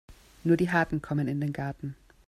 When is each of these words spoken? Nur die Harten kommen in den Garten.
Nur 0.43 0.57
die 0.57 0.71
Harten 0.71 1.03
kommen 1.03 1.27
in 1.27 1.39
den 1.41 1.53
Garten. 1.53 1.95